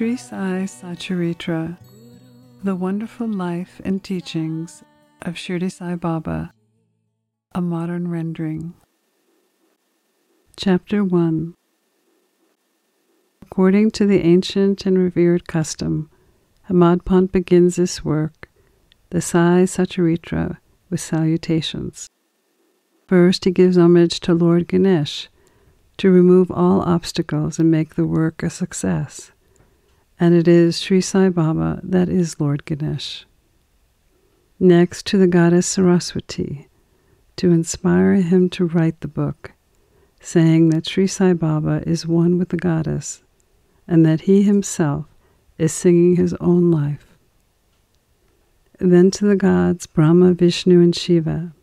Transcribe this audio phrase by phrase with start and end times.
[0.00, 1.76] Sri Sai Satcharitra,
[2.64, 4.82] The Wonderful Life and Teachings
[5.20, 6.54] of Shirdi Sai Baba,
[7.54, 8.72] a modern rendering.
[10.56, 11.52] Chapter 1
[13.42, 16.08] According to the ancient and revered custom,
[16.70, 18.48] Hemadpant begins this work,
[19.10, 20.56] the Sai Satcharitra,
[20.88, 22.08] with salutations.
[23.06, 25.28] First, he gives homage to Lord Ganesh
[25.98, 29.32] to remove all obstacles and make the work a success.
[30.22, 33.24] And it is Sri Sai Baba that is Lord Ganesh.
[34.58, 36.68] Next, to the goddess Saraswati,
[37.36, 39.52] to inspire him to write the book,
[40.20, 43.22] saying that Sri Sai Baba is one with the goddess
[43.88, 45.06] and that he himself
[45.56, 47.16] is singing his own life.
[48.78, 51.54] Then to the gods Brahma, Vishnu, and Shiva,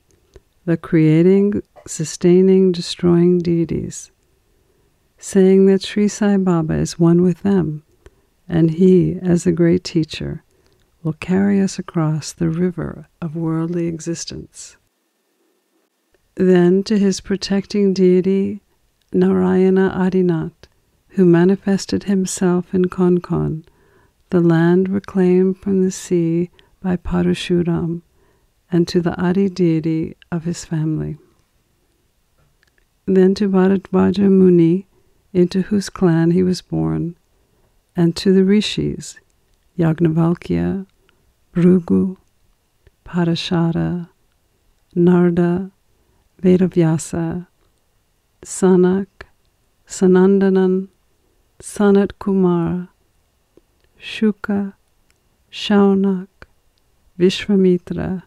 [0.66, 4.10] the creating, sustaining, destroying deities,
[5.20, 7.84] saying that Sri Sai Baba is one with them,
[8.48, 10.44] and he, as a great teacher,
[11.04, 14.78] will carry us across the river of worldly existence.
[16.36, 18.62] Then to his protecting deity,
[19.14, 20.68] Narayana Adinath,
[21.10, 23.64] who manifested himself in Konkan,
[24.30, 26.50] the land reclaimed from the sea
[26.82, 28.02] by Parashuram,
[28.72, 31.18] and to the Adi deity of his family.
[33.06, 34.86] Then to Bharadvaja Muni,
[35.34, 37.16] into whose clan he was born,
[37.98, 39.18] and to the rishis,
[39.78, 40.86] Yagnavalkya,
[41.56, 42.16] Bhrigu,
[43.04, 44.08] Parashara,
[44.96, 45.72] Narda,
[46.44, 47.48] Vedavyasa,
[48.46, 49.08] Sanak,
[49.88, 50.90] Sanandanan,
[51.60, 52.90] Sanat Kumara,
[54.00, 54.74] Shuka,
[55.52, 56.28] Shaunak,
[57.20, 58.22] Vishvamitra,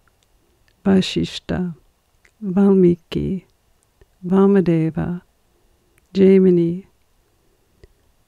[0.85, 1.77] Vashishta,
[2.43, 3.47] Valmiki,
[4.27, 5.23] Vamadeva,
[6.13, 6.87] Jaimini,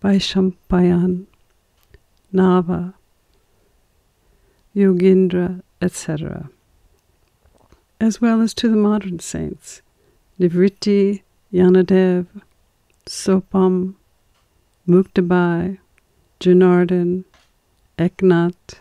[0.01, 1.27] Vaishampayan,
[2.33, 2.95] Nava,
[4.75, 6.49] Yogindra, etc.,
[8.01, 9.83] as well as to the modern saints,
[10.41, 11.23] Nivritti,
[11.53, 12.27] Jnanadev,
[13.07, 13.95] Sopan,
[14.89, 15.79] Muktabai,
[16.41, 17.25] Janardhan,
[17.99, 18.81] Eknath,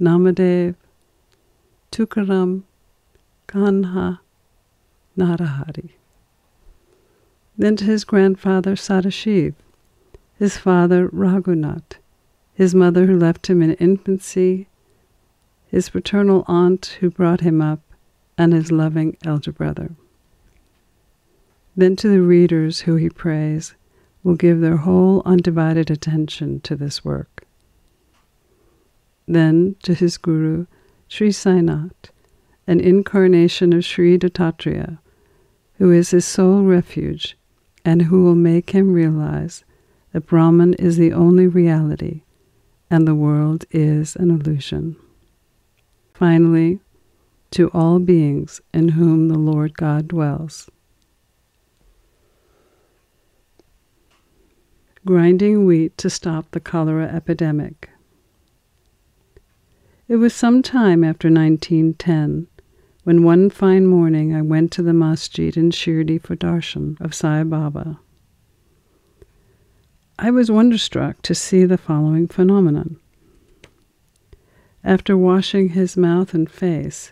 [0.00, 0.76] Namadev,
[1.90, 2.62] Tukaram,
[3.48, 4.20] Kanha,
[5.18, 5.90] Narahari.
[7.58, 9.54] Then to his grandfather Sadashiv,
[10.38, 11.98] his father Raghunath,
[12.54, 14.68] his mother who left him in infancy,
[15.68, 17.80] his paternal aunt who brought him up,
[18.36, 19.92] and his loving elder brother.
[21.76, 23.74] Then to the readers who he prays,
[24.22, 27.44] will give their whole undivided attention to this work.
[29.26, 30.66] Then to his guru,
[31.08, 32.10] Sri Sainath,
[32.66, 34.98] an incarnation of Sri Dattatreya,
[35.78, 37.36] who is his sole refuge
[37.84, 39.64] and who will make him realize
[40.12, 42.22] that Brahman is the only reality
[42.92, 44.94] and the world is an illusion.
[46.14, 46.78] Finally,
[47.50, 50.70] to all beings in whom the Lord God dwells.
[55.04, 57.90] grinding wheat to stop the cholera epidemic.
[60.08, 62.46] It was some time after 1910
[63.04, 67.42] when one fine morning I went to the masjid in Shirdi for darshan of Sai
[67.42, 67.98] Baba.
[70.24, 73.00] I was wonderstruck to see the following phenomenon.
[74.84, 77.10] After washing his mouth and face,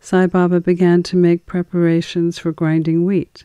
[0.00, 3.44] Sai Baba began to make preparations for grinding wheat.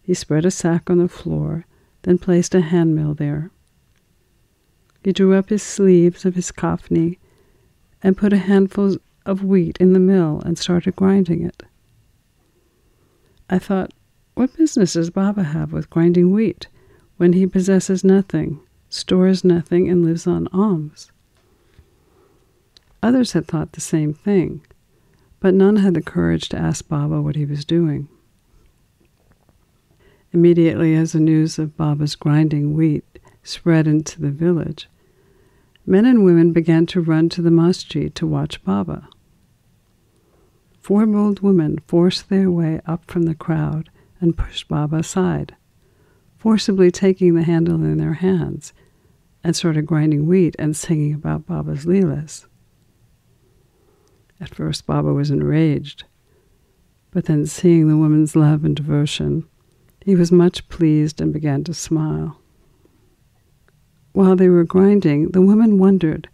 [0.00, 1.66] He spread a sack on the floor
[2.04, 3.50] then placed a handmill there.
[5.02, 7.18] He drew up his sleeves of his kafni
[8.02, 8.96] and put a handful
[9.26, 11.62] of wheat in the mill and started grinding it.
[13.50, 13.92] I thought,
[14.32, 16.66] what business does Baba have with grinding wheat
[17.24, 18.60] when he possesses nothing,
[18.90, 21.10] stores nothing, and lives on alms?
[23.02, 24.60] Others had thought the same thing,
[25.40, 28.08] but none had the courage to ask Baba what he was doing.
[30.34, 33.06] Immediately as the news of Baba's grinding wheat
[33.42, 34.90] spread into the village,
[35.86, 39.08] men and women began to run to the masjid to watch Baba.
[40.78, 43.88] Four bold women forced their way up from the crowd
[44.20, 45.56] and pushed Baba aside,
[46.44, 48.74] forcibly taking the handle in their hands,
[49.42, 52.44] and started grinding wheat and singing about Baba's leelas.
[54.38, 56.04] At first, Baba was enraged,
[57.12, 59.48] but then seeing the woman's love and devotion,
[60.04, 62.38] he was much pleased and began to smile.
[64.12, 66.28] While they were grinding, the woman wondered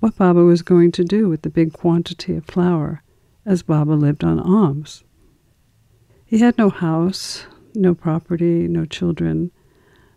[0.00, 3.04] what Baba was going to do with the big quantity of flour,
[3.46, 5.04] as Baba lived on alms.
[6.26, 9.50] He had no house, no property, no children,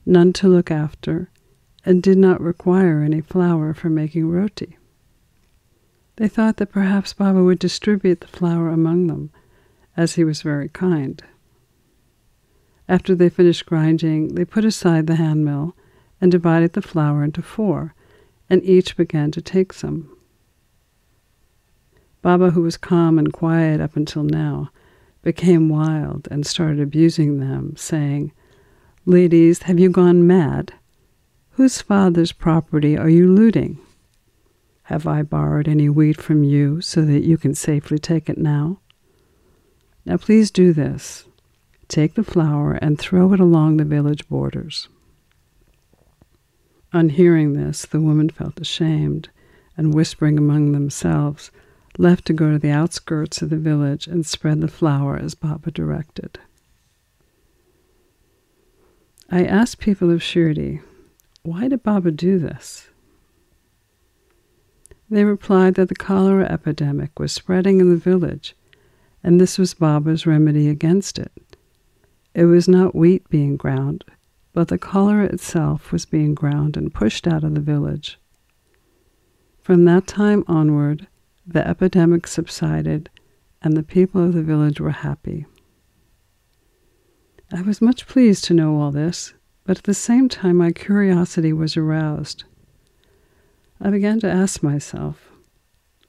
[0.05, 1.29] none to look after,
[1.85, 4.77] and did not require any flour for making roti.
[6.17, 9.29] They thought that perhaps Baba would distribute the flour among them,
[9.95, 11.23] as he was very kind.
[12.89, 15.75] After they finished grinding, they put aside the hand mill
[16.21, 17.93] and divided the flour into four,
[18.49, 20.09] and each began to take some.
[22.21, 24.71] Baba, who was calm and quiet up until now,
[25.27, 28.31] became wild and started abusing them, saying,
[29.05, 30.71] Ladies, have you gone mad?
[31.55, 33.77] Whose father's property are you looting?
[34.83, 38.79] Have I borrowed any wheat from you so that you can safely take it now?
[40.05, 41.25] Now please do this.
[41.89, 44.87] Take the flour and throw it along the village borders.
[46.93, 49.27] On hearing this, the women felt ashamed,
[49.75, 51.51] and whispering among themselves,
[51.97, 55.71] left to go to the outskirts of the village and spread the flour as Baba
[55.71, 56.39] directed.
[59.29, 60.81] I asked people of Shirdi,
[61.43, 62.89] why did Baba do this?
[65.09, 68.55] They replied that the cholera epidemic was spreading in the village,
[69.23, 71.31] and this was Baba's remedy against it.
[72.33, 74.03] It was not wheat being ground,
[74.53, 78.19] but the cholera itself was being ground and pushed out of the village.
[79.61, 81.07] From that time onward,
[81.47, 83.09] the epidemic subsided
[83.61, 85.45] and the people of the village were happy.
[87.51, 89.33] I was much pleased to know all this,
[89.63, 92.43] but at the same time my curiosity was aroused.
[93.79, 95.29] I began to ask myself,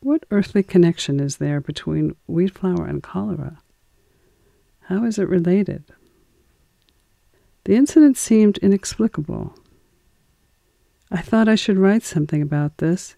[0.00, 3.58] what earthly connection is there between wheat flour and cholera?
[4.82, 5.84] How is it related?
[7.64, 9.54] The incident seemed inexplicable.
[11.10, 13.16] I thought I should write something about this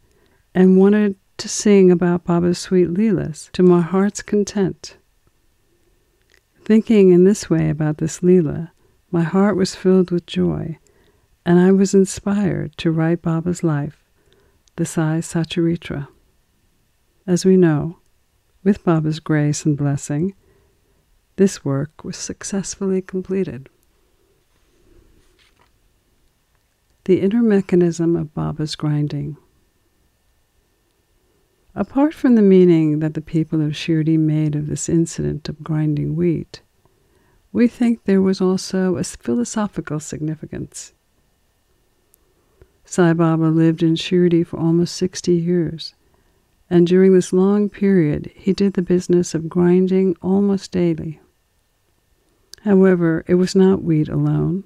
[0.55, 4.99] and wanted to sing about Baba's sweet Leelas to my heart's content.
[6.63, 8.73] Thinking in this way about this Leela,
[9.11, 10.79] my heart was filled with joy,
[11.47, 14.05] and I was inspired to write Baba's life,
[14.77, 16.09] the Sai Satcharitra.
[17.27, 17.97] As we know,
[18.63, 20.35] with Baba's grace and blessing,
[21.37, 23.71] this work was successfully completed.
[27.05, 29.39] The inner mechanism of Baba's grinding.
[31.75, 36.17] Apart from the meaning that the people of Shirdi made of this incident of grinding
[36.17, 36.63] wheat,
[37.53, 40.95] we think there was also a philosophical significance.
[42.85, 45.95] Sai Baba lived in Shirdi for almost 60 years,
[46.69, 51.21] and during this long period he did the business of grinding almost daily.
[52.63, 54.65] However, it was not wheat alone,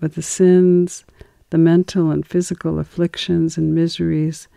[0.00, 1.04] but the sins,
[1.50, 4.48] the mental and physical afflictions and miseries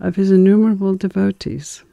[0.00, 1.84] of his innumerable devotees.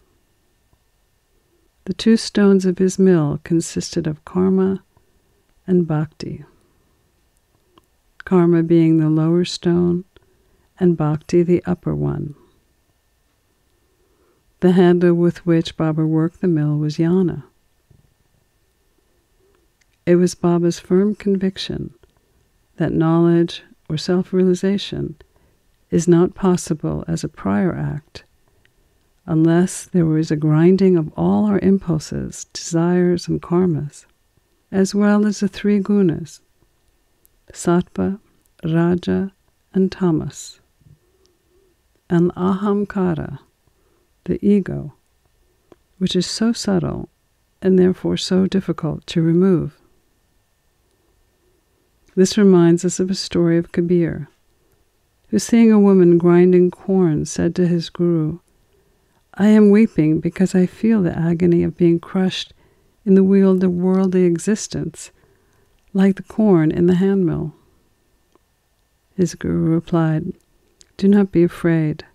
[1.86, 4.84] The two stones of his mill consisted of karma
[5.66, 6.46] and bhakti.
[8.26, 10.06] Karma being the lower stone,
[10.80, 12.36] and bhakti the upper one.
[14.62, 17.44] The handle with which Baba worked the mill was jnana.
[20.06, 21.94] It was Baba's firm conviction
[22.78, 25.16] that knowledge or self realization
[25.92, 28.24] is not possible as a prior act
[29.26, 34.06] unless there is a grinding of all our impulses, desires, and karmas,
[34.72, 36.42] as well as the three gunas
[37.54, 38.20] sattva,
[38.64, 39.32] raja,
[39.74, 40.60] and tamas,
[42.10, 43.40] and ahamkara,
[44.24, 44.94] the ego,
[45.98, 47.10] which is so subtle
[47.62, 49.78] and therefore so difficult to remove.
[52.16, 54.30] This reminds us of a story of Kabir,
[55.32, 58.38] who, seeing a woman grinding corn, said to his guru,
[59.34, 62.54] I am weeping because I feel the agony of being crushed
[63.06, 65.10] in the wheel of worldly existence,
[65.94, 67.56] like the corn in the handmill.
[69.16, 70.34] His guru replied,
[70.98, 72.06] Do not be afraid.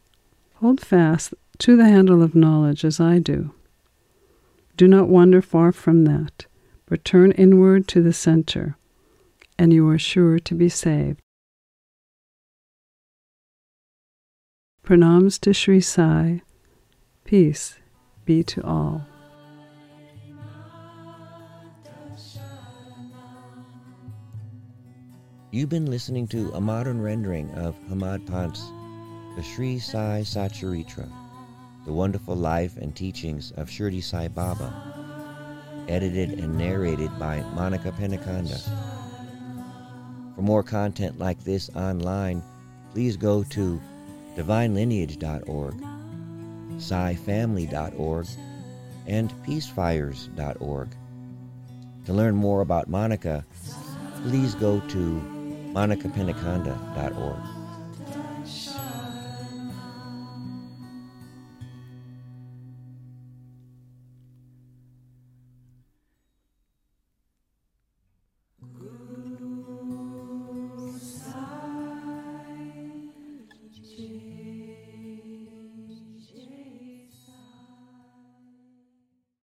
[0.57, 3.53] Hold fast to the handle of knowledge as I do.
[4.77, 6.47] Do not wander far from that,
[6.87, 8.77] but turn inward to the center
[9.59, 11.21] and you are sure to be saved.
[14.87, 16.43] Pranams to Sri Sai.
[17.25, 17.81] Peace
[18.25, 19.05] be to all.
[25.51, 28.65] You've been listening to a modern rendering of Hemadpant's
[29.35, 31.11] The Sri Sai Satcharitra,
[31.85, 34.73] the wonderful life and teachings of Shirdi Sai Baba,
[35.89, 38.61] edited and narrated by Monica Penikanda.
[40.37, 42.41] For more content like this online,
[42.93, 43.81] please go to
[44.37, 45.75] divinelineage.org,
[46.77, 48.27] SaiFamily.org,
[49.07, 50.89] and peacefires.org.
[52.05, 53.45] To learn more about Monica,
[54.23, 55.21] please go to
[55.73, 57.56] monicapenikanda.org.